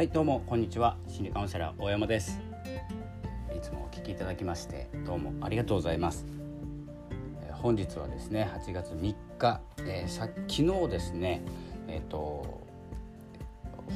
[0.00, 0.96] はいどうもこんにちは。
[1.06, 2.40] 心理カウンセラー大山です。
[3.54, 6.24] いつもお聞きいただきましてどうもありがとうございます。
[7.42, 11.42] え本日はですね8月3日、えーさ昨日ですね
[11.86, 12.62] えっ、と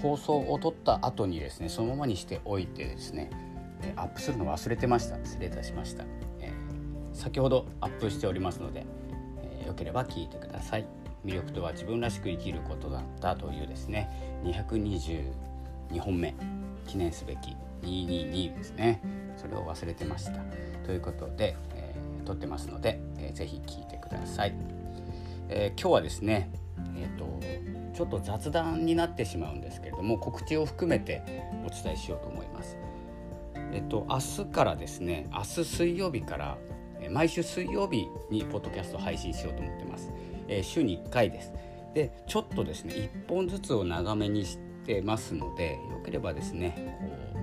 [0.03, 3.31] 放送を撮った後にですねそのままにしておいてですね
[3.81, 5.17] えアップするの忘れてました。
[5.25, 6.05] 失礼いたしました、
[6.39, 8.85] えー先ほどアップしておりますので、
[9.43, 10.87] えーよければ聞いてください。
[11.25, 14.53] 魅力とは自分らしく生きることだったというですね2。
[14.67, 15.54] 2
[15.91, 16.35] 2本目
[16.87, 19.01] 記念すべき222ですね。
[19.37, 20.41] それを忘れてました。
[20.85, 24.55] ということで、えー撮ってますので、えーぜひ聞いてください、
[25.51, 26.51] えー今日はですね
[26.97, 27.39] えっ、と
[27.95, 31.23] ちょっと雑談になってしまうんですけれども告知を含めて
[31.67, 32.79] お伝えしようと思います。
[33.73, 36.59] えっと、明日からですね明日水曜日から
[37.01, 40.11] えー毎週水曜日にポッドキャストを配信しようと思ってます、
[40.49, 41.53] えー週に1回です。
[41.93, 47.37] でちょっとですね1本ずつを長めにしてますのでよければですねこ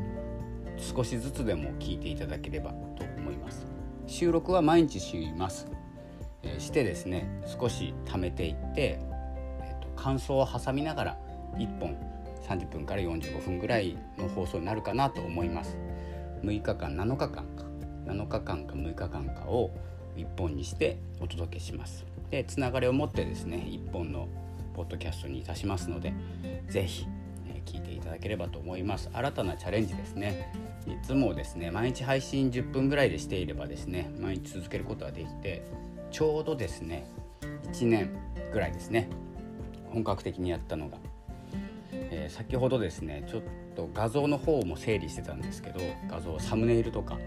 [0.77, 3.65] う少しずつでも聞いていただければと思います。
[4.07, 5.67] 収録は毎日します、
[6.43, 8.99] えーしてですね少し貯めていって、
[9.61, 11.17] えーと感想を挟みながら
[11.55, 11.95] 1本
[12.47, 15.77] 30分から45分ぐらいの放送になるかなと思います。
[16.43, 17.65] 6日間7日間か。
[18.05, 19.71] 7日間か6日間かを
[20.17, 22.05] 1本にしてお届けします。
[22.29, 24.27] でつながりを持ってですね1本の
[24.73, 26.13] ポッドキャストにいたしますので
[26.67, 27.20] ぜひ、えー
[27.65, 29.09] 聞いていただければと思います。
[29.13, 30.53] 新たなチャレンジですね。
[30.87, 35.63] いつもですね毎日配信10分ぐらいでしていればですね毎日続けることができて
[36.09, 37.05] ちょうどですね
[37.71, 38.09] 1年
[38.51, 39.07] ぐらいですね
[39.89, 40.97] 本格的にやったのが。
[41.93, 43.41] えー先ほどですねちょっ
[43.75, 47.17] と画像の方も整理してたんですけど画像サムネイルとか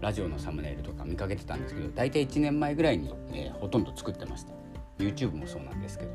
[0.00, 4.52] ラジオのサムネイルとか見かけてたんですけど大体1年前ぐらいに、えーほとんど作ってました。
[4.98, 6.10] YouTube もそうなんですけど。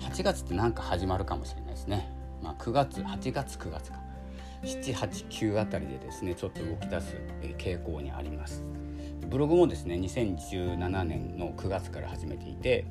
[0.00, 4.06] 8月ってなんか始まるかもしれないですね、まあ、9月8月9月か。
[4.62, 7.16] 789あたりでですねちょっと動き出す、
[7.58, 8.64] 傾向にあります。
[9.28, 12.86] ブログもですね2017年の9月から始めていて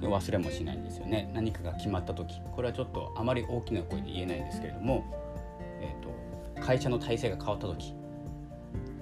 [0.00, 1.30] 忘れもしないんですよね。
[1.34, 2.40] 何かが決まった時。
[2.54, 5.04] これはちょっとあまり大きな声で言えないんですけれども、
[5.80, 7.94] えー、と会社の体制が変わった時。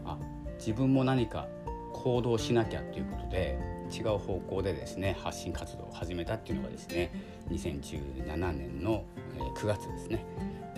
[0.05, 0.19] あ
[0.59, 1.47] 自分も何か
[1.93, 3.59] 行動しなきゃということで
[3.91, 7.13] 違う方向でですね発信活動を始めたっていうのがですね
[7.51, 9.05] 2017年の
[9.39, 10.25] 9月ですね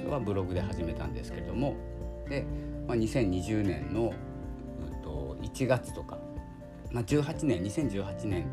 [0.09, 1.77] はブログで始めたんですけれども
[2.29, 2.45] で、
[2.87, 4.13] まあ、2020年の、
[4.87, 6.19] うんと1月とか、
[6.91, 8.47] まあ、18年2018年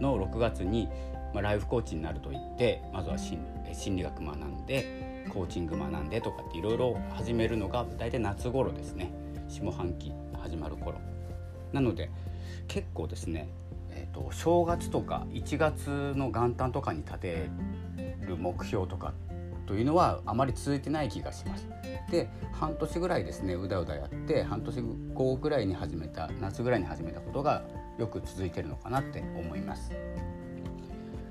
[0.00, 0.88] の6月に、
[1.34, 3.38] まあ、ライフコーチになると言ってまずは心
[3.72, 9.12] 心理学学んでコーチング学んでとかっていろいろ始めるのが大体夏頃ですね。
[9.48, 10.98] 下半期始まる頃。
[11.72, 12.10] なので
[12.68, 13.48] 結構ですね、
[13.90, 17.48] えー、と正月とか1月の元旦とかに立て
[18.20, 19.31] る目標とかっ
[19.66, 21.68] というのはあまり続いてない気がします。
[22.10, 24.80] で半年ぐらいですねうだうだやって半年
[25.14, 27.62] 後ぐらいに始めた夏ぐらいに始めたことが
[27.98, 29.92] よく続いてるのかなって思います。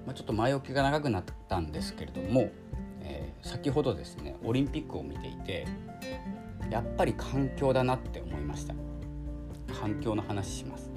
[0.06, 2.50] まあ、ちょっと前置きが長くなったんですけれども、
[3.02, 5.68] えー先ほどですねオリンピックを見ていて
[6.70, 8.76] やっぱり環境だなって思いました
[9.80, 10.92] 環境の話します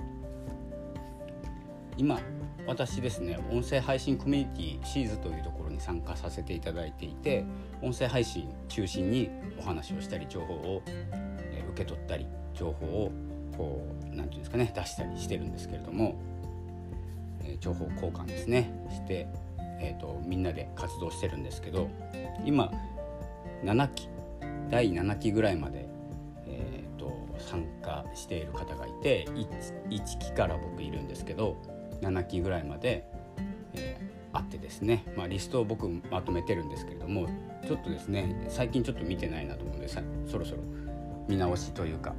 [1.96, 2.20] 今
[2.66, 7.44] 私ですね音声配信コミュニティシーズというところに参加させていただいていて
[7.82, 10.82] 音声配信中心にお話をしたり情報を、
[11.72, 13.12] 受け取ったり情報を
[13.56, 16.16] こうなんていうんですかね出したりしてるんですけれども、
[17.60, 19.26] 情報交換ですねして、
[19.80, 21.88] えー、とみんなで活動してるんですけど
[22.44, 22.70] 今
[23.64, 24.08] 7期
[24.70, 25.88] 第7期ぐらいまで、
[26.46, 29.48] えー、と参加している方がいて 1,
[29.88, 31.56] 1期から僕いるんですけど
[32.06, 33.06] 7期ぐらいまで、
[33.74, 37.28] えーあってですね、まあ、リストを僕まとめてるんですけれども
[37.66, 40.58] ちょっとですね最近ちょっと見てないなと思うのでさそろそろ
[41.28, 42.14] 見直しというか、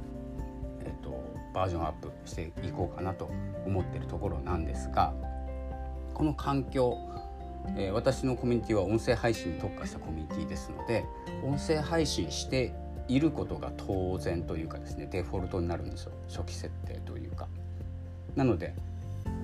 [0.80, 1.22] えー、と
[1.54, 3.30] バージョンアップしていこうかなと
[3.66, 5.14] 思ってるところなんですが
[6.14, 6.96] この環境、
[7.76, 11.04] え私のコミュニティは音声配信に特化したコミュニティですので
[11.44, 12.72] 音声配信して
[13.06, 17.48] いることが当然というかですねデフォルトになるんですよ初期設定というか。
[18.34, 18.74] なので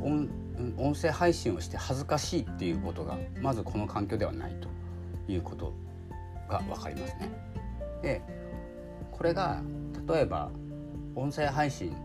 [0.03, 0.29] 音
[0.77, 4.69] 音声配信をして恥ずかしいっていうことがまずこの環境ではないと
[5.31, 5.73] いうこと
[6.49, 7.31] が分かりますね。
[8.03, 8.23] で
[9.11, 9.63] これが
[10.09, 10.51] 例えば
[11.15, 11.97] 音声配信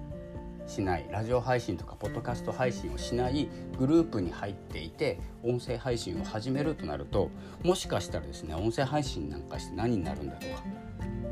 [0.68, 3.50] しないラジオ配信とかポッドキャスト配信をしない
[3.80, 7.32] グループに入っていて音声配信を始めるとなると
[7.64, 10.64] もしかしたらですね音声配信なんかして何になるんだとか、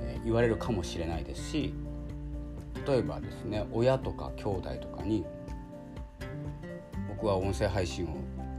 [0.02, 1.74] えー言われるかもしれないですし
[2.88, 5.24] 例えばですね親とか兄弟とかに
[7.26, 8.10] 僕は音声配信を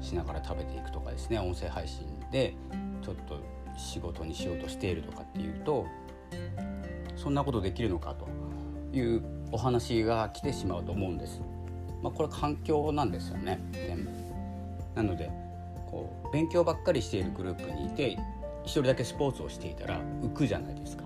[0.01, 2.57] しながら食べていくとかですね音声配信で
[3.01, 3.41] ちょっと
[3.79, 5.87] 仕事にしようとしているとかっていうと
[7.15, 8.27] そんなことできるのかと
[8.93, 9.23] いう
[9.53, 11.41] お話が来てしまうと思うんです。
[12.03, 14.11] まあ、これ環境なんですよね全部。
[14.97, 15.31] なので
[15.89, 18.19] こう勉強ばっかりしているグループにいて
[18.65, 21.05] 一人だけスポーツをしていたら浮くじゃないですか。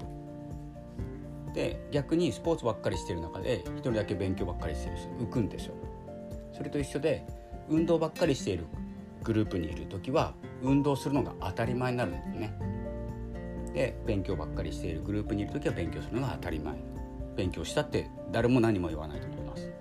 [1.52, 5.74] で逆にスポーツばっかりしてる中で一人だけ勉強ばっかりしてる人浮くんですよ。
[6.54, 7.26] それと一緒で
[7.70, 8.66] 運動ばっかりしている
[9.22, 12.58] グループにいる時は運動するのが当たり前になるんですね。
[13.72, 16.74] で勉強ばっかりしているグループにいる時は勉強するのが当たり前
[17.36, 19.72] 勉強したって誰も何も言わないと思います。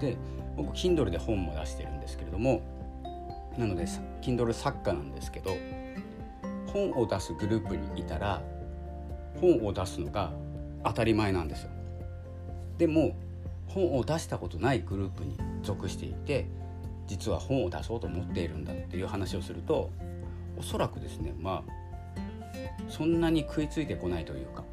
[0.00, 0.16] で
[0.56, 2.62] 僕 Kindle で本も出してるんですけれども
[3.58, 3.84] なので
[4.22, 5.50] Kindle 作家なんですけど
[6.68, 8.42] 本を出すグループにいたら
[9.40, 10.32] 本を出すのが
[10.84, 11.70] 当たり前なんですよ。
[12.78, 13.16] でも
[13.66, 16.46] 本を出したことないグループに属していて
[17.06, 19.90] 実は本を出そうと思っているんだっていう話をすると
[20.56, 21.72] おそらくですねまあ
[22.88, 24.64] そんなに食いついてこないというか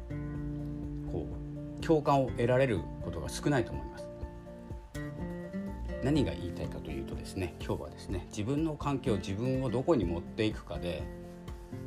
[1.10, 1.26] こ
[1.80, 4.04] う共感を得られることが少ないと思います。
[6.02, 11.02] 何が言いたいかというとですね今日はですね自分の環境自分をどこに持っていくかで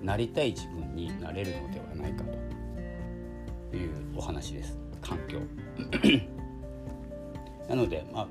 [0.01, 2.47] なりたい自分になれるのではないかと。
[3.75, 4.77] いうお話です。
[5.01, 5.39] 環境。
[7.67, 8.27] なのでまあ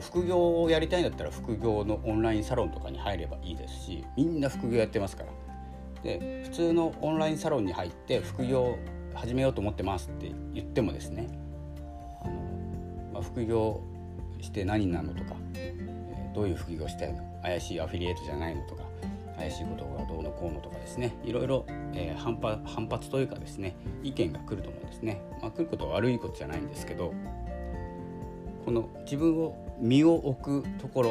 [0.00, 5.30] 副業をやりたいんだったら副業のオンラインサロンとかに入ればいいですしみんな副業やってますから。
[6.04, 8.78] で普通のオンラインサロンに入って副業
[9.14, 11.28] 始めようと思ってますって言ってもですね
[12.22, 12.32] あの、
[13.14, 13.80] まあ、副業
[14.40, 15.74] して何なのとか、え、
[16.34, 18.82] どういう副業したいの怪しいアフィリエイトじゃないのとか
[19.38, 21.64] 怪しいことがどうのこうのとかですねいろいろ、
[21.94, 27.14] えー、反発反発というかですね意見が来ると思うんですね、まあ、来ることは悪いことじゃないんですけど
[28.64, 31.10] この自分を身を置くところ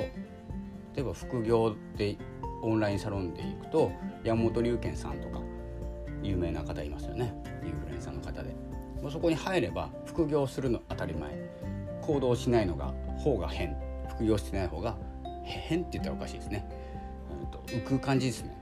[0.96, 2.18] 例えば副業で
[2.62, 3.92] オンラインサロンで行くと
[4.24, 5.42] 山本龍賢さんとか
[6.22, 7.34] 有名な方いますよね。
[7.66, 8.56] インフルエンサーの方で。
[9.02, 11.52] もうそこに入れば副業するの当たり前。
[12.02, 13.76] 行動しないのが方が変。
[14.10, 14.96] 副業してない方が
[15.44, 16.66] 変って言ったらおかしいですね。
[17.44, 18.58] うん、と浮く感じですね。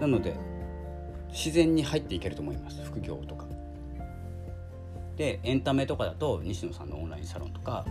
[0.00, 0.34] なので
[1.28, 2.82] 自然に入っていけると思います。
[2.82, 3.46] 副業とか。
[5.16, 7.84] でエンタメとかだと西野さんのオンラインサロンとか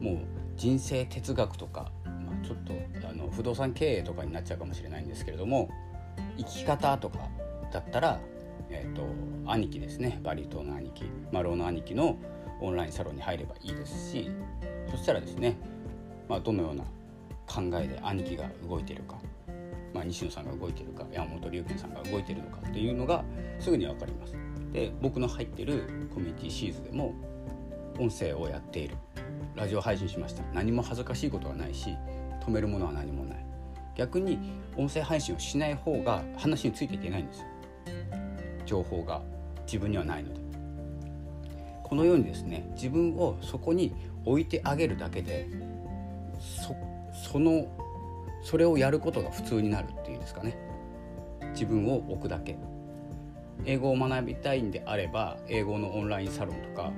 [0.00, 2.72] もう人生哲学とか、まあ、ちょっと
[3.08, 5.70] あの不動産経営とかになっちゃうかもしれないんですけれども
[6.36, 7.18] 生き方とか
[7.72, 8.20] だったら、
[8.70, 9.02] えーと、
[9.46, 12.16] 兄貴ですねバリ島の兄貴丸尾の兄貴の
[12.60, 14.30] オンラインサロンに入ればいいですし
[14.90, 15.56] そしたらですね、
[16.28, 16.84] まあ、どのような
[17.46, 19.16] 考えで兄貴が動いているか、
[19.92, 23.24] まあ、西野さんが動いているか山本龍賢さんが動いているのかっていうのが
[23.58, 24.34] すぐに分かります。
[24.72, 27.14] で僕の入ってるコミュニティシーズでも
[27.98, 28.96] 音声をやっている
[29.54, 30.42] ラジオ配信しました。
[30.52, 31.96] 何も恥ずかしいことはないし
[32.44, 33.38] 止めるものは何もない。
[33.96, 34.38] 逆に
[34.76, 37.46] 音声配信をしない方が話についていけないんですよ。
[38.66, 39.22] 情報が
[39.66, 40.40] 自分にはないので。
[41.84, 45.48] このようにですね自分をそこに置いてあげるだけで
[46.40, 46.74] そ
[47.30, 47.66] その
[48.42, 50.58] それをやることが普通になるっていうんですかね。
[51.52, 52.56] 自分を置くだけ。
[53.64, 56.90] 英語を学びたいんであれば英語のオンラインサロンとか、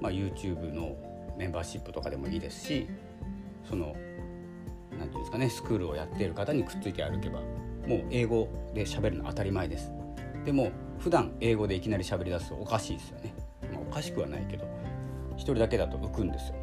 [0.00, 0.96] まあ、YouTube の
[1.36, 2.88] メンバーシップとかでもいいですし
[3.68, 3.94] その
[4.90, 7.40] 何て言うんですかねスクールをやっている方にくっついて歩けば
[7.86, 9.90] もう英語で喋るの当たり前です。
[10.44, 13.34] でも普段英語でいきなり喋り出すとおかしいですよね、
[13.72, 14.64] まあ、おかしくはないけど
[15.36, 16.54] 一人だけだと浮くんですよ。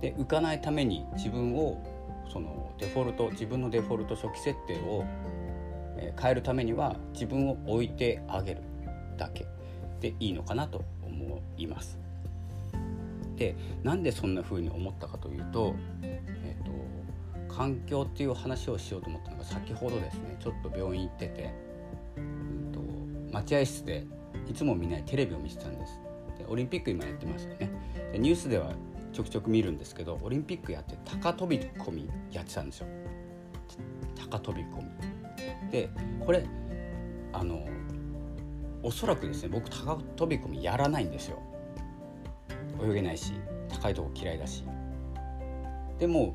[0.00, 1.82] で浮かないために自分を
[2.32, 5.04] そのデフォルト自分のデフォルト初期設定を
[6.20, 8.62] 変えるためには自分を置いてあげる
[9.16, 9.46] だけ
[10.00, 12.03] でいいのかなと思います。
[13.36, 16.64] でなんでそんな風に思ったかというと,、えー
[17.48, 21.54] と、環境っていう話をしようと思ったのが先ほどですねちょっと病院行ってて、
[22.16, 22.80] うんと、
[23.32, 24.06] 待合室で
[24.48, 26.00] いつも見ないテレビを見てたんです。
[26.38, 27.70] でオリンピック今やってますよね。
[28.12, 28.74] でニュースでは
[29.12, 32.86] ちょくちょく見るんですけどオリンピックやって高飛び込みやってたんですよ。
[34.30, 35.70] 高飛び込み。
[35.70, 35.88] で
[36.24, 36.44] これ
[37.32, 37.66] あの
[38.82, 41.40] おそらくですね僕高飛び込みやらないんですよ。
[42.84, 43.32] 泳げないし
[43.68, 44.64] 高いとこ嫌いだし。
[45.98, 46.34] でも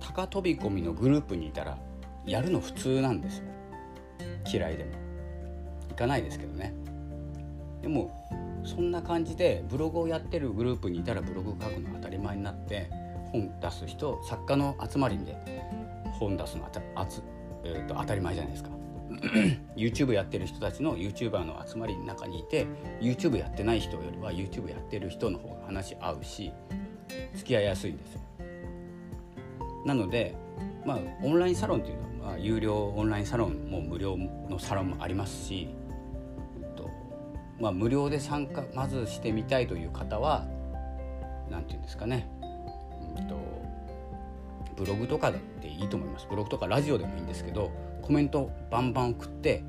[0.00, 1.78] 高飛び込みのグループにいたら
[2.26, 3.44] やるの普通なんですよ。
[4.52, 4.90] 嫌いでも。
[5.90, 6.74] 行かないですけどね。
[7.82, 8.10] でも
[8.64, 12.88] そんな感じでブログをやってるグループにいたらブログ書くの当たり前になって
[13.30, 15.36] 本出す人作家の集まりで
[16.18, 17.22] 本出すのあつ
[17.64, 18.73] えーと、当たり前じゃないですか。
[19.76, 22.66] YouTube やってる人たちの YouTuber の集まりの中にいて
[23.00, 26.52] YouTube やってない人よりは YouTube やってる人の方が話合うし
[27.34, 28.20] 付き合いやすいんですよ。
[29.86, 30.34] なので
[30.86, 35.68] まあオンラインサロンっていうのは、まあ、有料オンラインサロンも無料のサロンもありますし、
[36.60, 36.90] えっと
[37.60, 40.46] まあ、無料で参加まずしてみたいという方は
[41.50, 42.28] 何て言うんですかね、
[43.18, 43.36] うんと、
[44.76, 46.26] ブログとかでいいと思います。
[46.28, 47.70] ブログとかラジオでもいいんですけど
[48.04, 49.64] コメントバンバン送って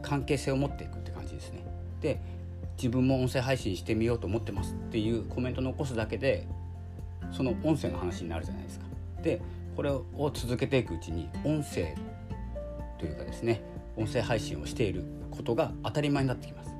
[0.00, 1.62] 関係性を持っていくって感じですね。
[2.00, 2.18] で
[2.78, 6.48] 自分も音声配信してみようと思ってますっていうコメント残すだけで
[7.30, 8.86] その音声の話になるじゃないですか。
[9.22, 9.42] で
[9.76, 11.94] これを続けていくうちに音声
[12.98, 13.62] というかですね
[13.98, 16.74] 音声配信をしていることが当たり前になってきます。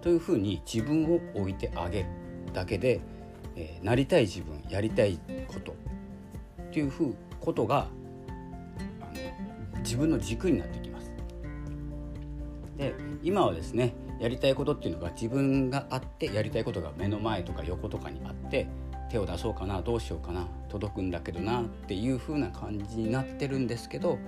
[0.00, 2.06] というふうに自分を置いてあげる
[2.52, 3.00] だけで、
[3.54, 5.76] えー、なりたい自分やりたいこと
[6.62, 7.86] っていうふうことが
[9.88, 11.10] 自分の軸になってきます。
[12.76, 18.68] で今はですねやりたいことっていうのが自分があってやりたいことが目の前とか横とかにあって
[19.08, 24.18] 手を出そうかなどうしようかな届くんだけどなっていう風な感じになってるんですけど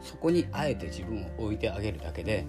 [0.00, 2.46] そこにあえて自分を置いてあげるだけで、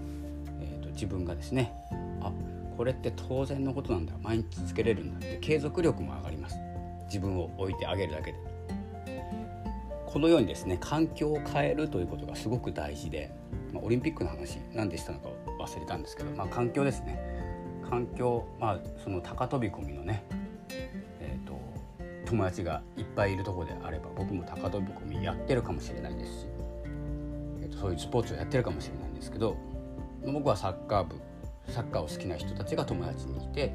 [0.61, 1.73] えーと、自分がですね
[2.21, 2.31] あ
[2.77, 6.55] これって当然のことなんだ毎日続けれるんだって継続力も上がります
[7.07, 8.50] 自分を置いてあげるだけで
[10.11, 13.31] このようにですね環境を変えるということがすごく大事で、
[13.71, 17.19] まあ、オリンピックの話何でしたのか忘れたんですけど、まあ、環境ですね。
[17.89, 20.23] 環境まあその高飛び込みのね
[21.19, 21.59] えー、と
[22.25, 26.47] 友達がいっぱいいるとこであれば僕も高飛び込みやってるかもしれないですし、
[27.61, 29.57] えーと、そういうスポーツをやってるかもしれないんですけど
[30.25, 31.15] 僕はサッカー部
[31.67, 33.73] サッカーを好きな人たちが友達にいて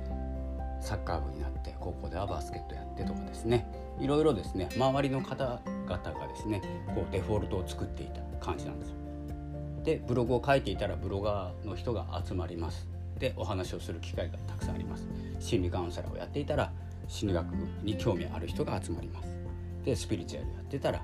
[0.81, 3.67] サッカー部になって高校ではバスケットやってとかですね。
[3.99, 6.61] いろいろですね周りの方々がですね
[6.95, 8.97] こうデフォルトを作っていた感じなんですよ。
[9.85, 12.87] でブログを書いていたらブロガーの人が集まります。
[13.19, 15.07] でお話をする機会がたくさんあります。
[15.39, 16.73] 心理カウンセラーをやっていたら
[17.09, 17.47] 心理学
[17.83, 19.29] に興味ある人が集まります
[19.85, 21.03] でスピリチュアルやってたら、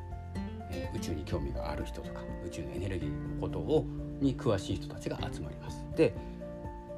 [0.71, 3.87] えー、宇宙に興味がある人とか宇宙のエネルギーのことを
[4.21, 6.15] に詳しい人たちが集まりますで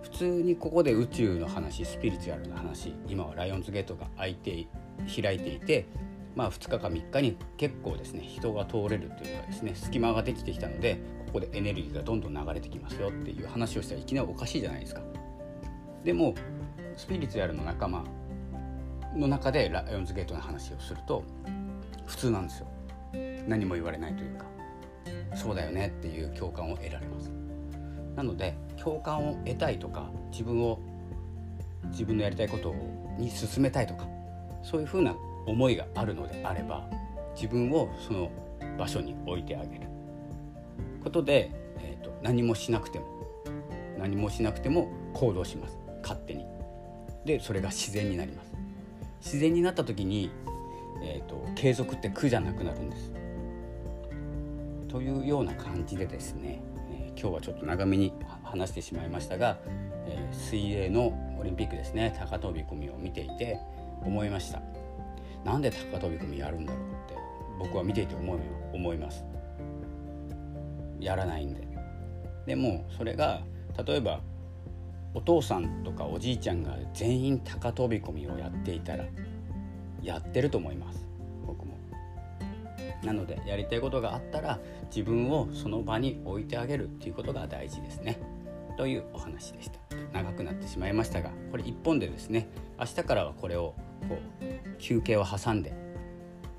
[0.02, 4.66] 普通にここで宇宙の話スピリチュアルな話今はライオンズゲートが開いて
[5.22, 5.86] 開いていて
[6.34, 15.02] まあ2日か3日に結構ですね人が通れるというかですね隙間ができてきたのでここでエネルギーがどんどん流れてきますよっていう話をしたらいきなりおかしいじゃないですか。
[16.04, 16.34] でも
[16.96, 18.04] スピリチュアルの仲間
[19.16, 21.24] の中でライオンズゲートの話をすると
[22.06, 22.66] 普通なんですよ
[23.46, 24.44] 何も言われないというか
[25.36, 27.32] そうだよねっていう共感を得られます
[28.16, 30.78] なので共感を得たいとか自分を
[31.90, 32.74] 自分のやりたいこと
[33.18, 34.06] に進めたいとか
[34.62, 35.14] そういうふうな
[35.46, 36.88] 思いがあるのであれば
[37.34, 38.30] 自分をその
[38.78, 39.88] 場所に置いてあげる。
[41.02, 43.06] ことで、えーと、何もしなくても
[43.98, 45.78] 何もしなくても行動します。
[46.02, 46.44] 勝手に。
[47.24, 48.54] でそれが自然になります。
[49.20, 50.30] 自然になった時に、
[51.02, 53.12] えーと、継続って苦じゃなくなるんです。
[54.88, 59.58] というような感じでですね、えー、今日はちょっと長めに話してしまいましたが、
[60.06, 63.58] えー、水泳のオリンピックですね高飛び込みを見ていて
[64.02, 64.73] 思いました。
[65.44, 67.14] なんで高飛び込みやるんだろうって
[67.58, 68.38] 僕は見ていて思う
[68.72, 69.24] 思います。
[70.98, 71.66] やらないんで。
[72.46, 73.42] でもそれが
[73.86, 74.20] 例えば
[75.14, 79.04] お父さんとかおじいちゃんが全員高飛び込みをやっていたら
[80.02, 81.06] やってると思います。
[81.46, 81.78] 僕も。
[83.04, 88.18] なのでやりたいことがあったら自分をその場に置いてあげるっていうことが大事ですね。
[88.76, 89.78] というお話でした。
[90.12, 92.48] 長くなってしまいましたがこれ1本でですね
[92.78, 93.74] 明日からはこれを
[94.08, 95.72] こう休憩を挟んで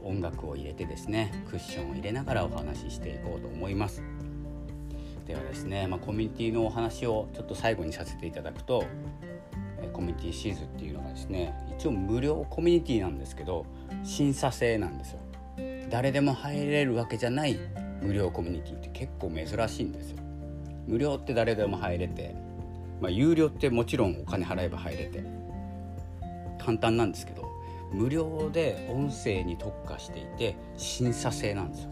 [0.04, 4.04] 音楽を入れてですねクッションを入れながらお話ししていこうと思います。
[5.26, 8.84] ではですね、まあ、コミュニティのお話をちょっと最後にさせていただくと
[9.92, 13.66] コミュニティシーズっていうのがですね一応無料コミュニティなんですけど
[14.04, 15.20] 審査制なんですよ。
[15.90, 17.58] 誰でも入れるわけじゃない
[18.02, 20.18] 無料コミュニティって結構珍しいんですよ。
[20.88, 22.36] 無料って誰でも入れて、
[23.02, 25.24] まあ、有料ってもちろんお金払えば入れて
[26.66, 27.52] 簡単なんですけど
[27.92, 31.90] 無料で音声に特化していて審査制なんですよ。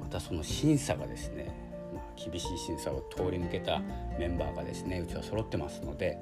[0.00, 1.54] またその審査がですね
[1.94, 3.80] ま厳しい審査を通り抜けた
[4.18, 6.18] メンバーがですねうちは揃ってますので、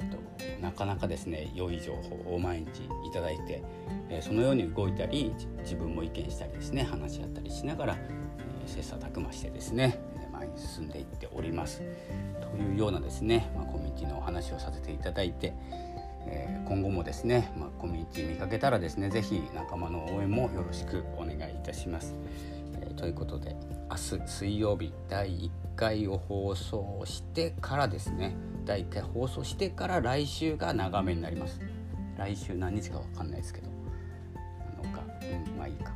[0.00, 3.62] えーと、なかなかですね良い情報を毎日いただいて、
[4.08, 10.00] えー、そのように動いたり自分も意見したりですね話し合ったりしながら、えー、切磋琢磨してですね
[10.32, 11.82] 前に進んでいっております。
[12.40, 15.52] というようなですね、まあ、コミュニティのお話をさせていただいて
[16.26, 22.14] えー、今後もですね、まあ、コミュニティ見かけたらですね是非仲間の応援もよろしくお願いいたします。
[22.80, 23.56] えー、ということで
[23.90, 31.60] 明日水曜日第1回を放送してからですね第1回放送してから来週が長めになります。
[32.16, 33.68] 来週何日か分かんないですけど
[34.82, 35.92] のか、うん、まあいいか。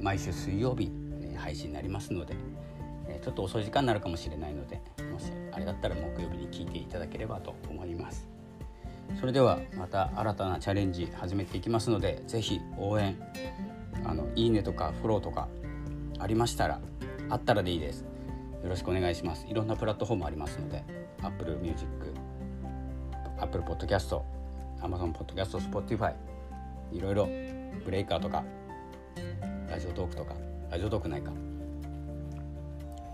[0.00, 2.36] 毎週水曜日、え配信になりますので、
[3.08, 4.80] えちょっと遅い時間になるかもしれないので
[5.10, 8.37] もしあれだったら木曜日に聞いていただければと思います。
[9.16, 13.16] それではまた新たなチャレンジ始めていきますので是非応援
[14.04, 15.48] あのいいねとかフォローとか
[16.18, 16.80] ありましたら
[17.28, 18.06] あったらでいいです。
[18.62, 19.46] よろしくお願いします。
[19.46, 20.82] いろんなプラットフォームありますので
[21.22, 21.86] Apple Music
[23.38, 24.20] Apple Podcast
[24.80, 26.14] Amazon Podcast Spotify
[26.92, 27.28] いろいろ
[27.84, 28.44] ブレイカーとか
[29.68, 30.34] ラジオトークとか
[30.70, 31.32] ラジオトークないか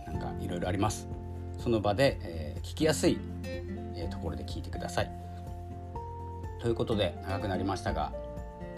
[0.07, 1.09] なんかいろいろあります。
[1.59, 5.11] その場で、えー、聞きやすい、えー、ところで聞いてください。
[6.65, 8.11] ということで長くなりましたが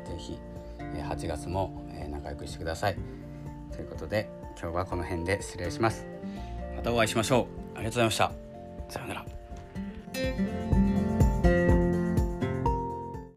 [0.05, 0.39] 是非、
[0.81, 2.97] え、8月も、え、仲良くしてください。
[3.71, 4.29] ということで
[4.61, 6.05] 今日はこの辺で失礼します。
[6.75, 7.77] またお会いしましょう。
[7.77, 8.33] ありがとうございました。
[8.89, 10.66] さようなら。